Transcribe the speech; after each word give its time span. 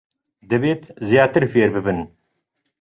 دەبێت 0.49 0.83
زیاتر 1.09 1.43
فێر 1.51 1.69
ببن. 1.75 1.99